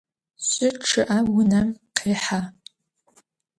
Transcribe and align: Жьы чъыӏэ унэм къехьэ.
Жьы 0.49 0.67
чъыӏэ 0.87 1.17
унэм 1.37 1.69
къехьэ. 1.95 2.41